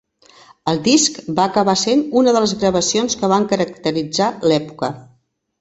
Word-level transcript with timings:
El 0.71 0.79
disc 0.87 1.19
va 1.39 1.45
acabar 1.51 1.75
sent 1.83 2.01
una 2.21 2.35
de 2.37 2.43
les 2.45 2.55
gravacions 2.63 3.19
que 3.21 3.31
van 3.35 3.47
caracteritzar 3.55 4.35
l'època. 4.51 4.95